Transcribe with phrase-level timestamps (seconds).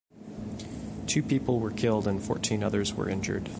[1.05, 3.49] Two people were killed and fourteen others were injured.